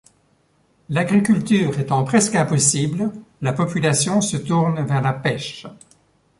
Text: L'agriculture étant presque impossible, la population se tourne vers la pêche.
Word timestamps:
L'agriculture 0.89 1.77
étant 1.79 2.03
presque 2.03 2.33
impossible, 2.33 3.13
la 3.43 3.53
population 3.53 4.19
se 4.19 4.35
tourne 4.35 4.83
vers 4.83 5.03
la 5.03 5.13
pêche. 5.13 5.67